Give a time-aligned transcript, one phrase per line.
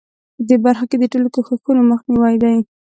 [0.35, 2.57] په دې برخه کې د ټولو کوښښونو مخنیوی دی.